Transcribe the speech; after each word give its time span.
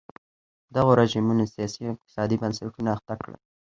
دغو 0.75 0.91
رژیمونو 1.01 1.43
سیاسي 1.53 1.79
او 1.87 1.93
اقتصادي 1.95 2.35
بنسټونه 2.41 2.89
اخته 2.95 3.13
کړل. 3.19 3.35